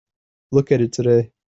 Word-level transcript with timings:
Look 0.51 0.71
at 0.71 0.81
it 0.81 0.93
today. 0.93 1.31